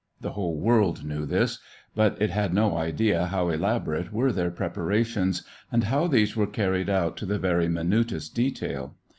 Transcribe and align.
The 0.19 0.31
whole 0.31 0.59
world 0.59 1.03
knew 1.05 1.27
this, 1.27 1.59
but 1.93 2.19
it 2.19 2.31
had 2.31 2.55
no 2.55 2.75
idea 2.75 3.27
how 3.27 3.49
elaborate 3.49 4.11
were 4.11 4.31
their 4.31 4.49
preparations, 4.49 5.43
and 5.71 5.83
how 5.83 6.07
these 6.07 6.35
were 6.35 6.47
carried 6.47 6.89
out 6.89 7.15
to 7.17 7.27
the 7.27 7.37
very 7.37 7.69
minutest 7.69 8.33
detail. 8.33 8.95